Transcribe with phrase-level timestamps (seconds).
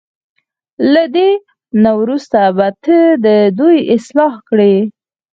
[0.93, 1.29] له دې
[1.83, 3.27] نه وروسته به ته د
[3.59, 4.75] دوی اصلاح کړې.